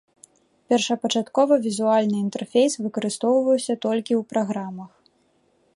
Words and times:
Першапачаткова 0.71 1.53
візуальны 1.65 2.17
інтэрфейс 2.25 2.73
выкарыстоўваўся 2.85 3.73
толькі 3.87 4.13
ў 4.21 4.29
праграмах. 4.33 4.91